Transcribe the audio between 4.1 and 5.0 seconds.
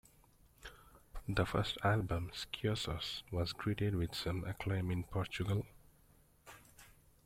some acclaim